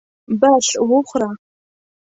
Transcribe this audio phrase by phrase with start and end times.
[0.39, 1.29] بس وخوره.